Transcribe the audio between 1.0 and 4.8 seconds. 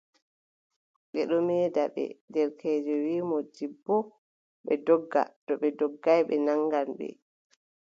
Ɓe ɗon meeda ɓe, derkeejo wii moodibbo, ɓe